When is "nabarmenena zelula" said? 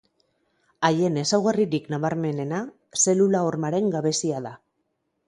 1.95-3.43